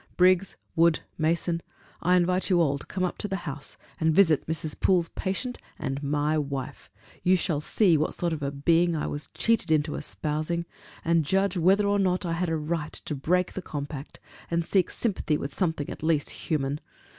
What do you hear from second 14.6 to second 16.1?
seek sympathy with something at